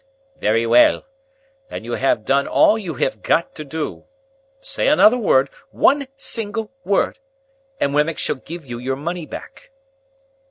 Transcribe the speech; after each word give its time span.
"Very 0.39 0.65
well. 0.65 1.05
Then 1.69 1.83
you 1.83 1.91
have 1.91 2.25
done 2.25 2.47
all 2.47 2.75
you 2.75 2.95
have 2.95 3.21
got 3.21 3.53
to 3.53 3.63
do. 3.63 4.05
Say 4.59 4.87
another 4.87 5.19
word—one 5.19 6.07
single 6.15 6.71
word—and 6.83 7.93
Wemmick 7.93 8.17
shall 8.17 8.37
give 8.37 8.65
you 8.65 8.79
your 8.79 8.95
money 8.95 9.27
back." 9.27 9.69